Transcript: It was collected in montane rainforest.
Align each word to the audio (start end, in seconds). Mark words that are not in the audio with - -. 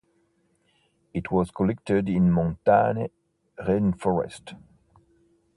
It 1.13 1.29
was 1.29 1.51
collected 1.51 2.09
in 2.09 2.31
montane 2.31 3.09
rainforest. 3.59 4.55